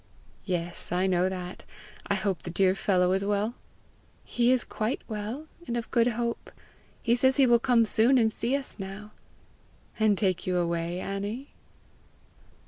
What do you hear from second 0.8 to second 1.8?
I know that.